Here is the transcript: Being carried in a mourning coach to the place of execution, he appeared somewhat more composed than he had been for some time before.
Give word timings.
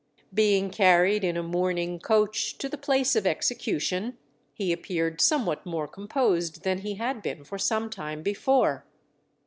Being 0.33 0.71
carried 0.71 1.23
in 1.23 1.37
a 1.37 1.43
mourning 1.43 1.99
coach 1.99 2.57
to 2.57 2.67
the 2.67 2.75
place 2.75 3.15
of 3.15 3.27
execution, 3.27 4.17
he 4.51 4.71
appeared 4.73 5.21
somewhat 5.21 5.63
more 5.63 5.87
composed 5.87 6.63
than 6.63 6.79
he 6.79 6.95
had 6.95 7.21
been 7.21 7.43
for 7.43 7.59
some 7.59 7.87
time 7.87 8.23
before. 8.23 8.83